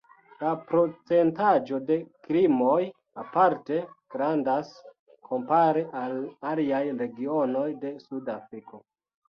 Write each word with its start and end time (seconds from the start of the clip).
La 0.43 0.51
procentaĵo 0.69 1.79
de 1.89 1.97
krimoj 2.27 2.79
aparte 3.25 3.79
grandas, 4.15 4.73
kompare 5.31 5.87
al 6.03 6.19
aliaj 6.55 6.83
regionoj 7.05 7.71
de 7.87 7.97
Sud-Afriko. 8.09 8.85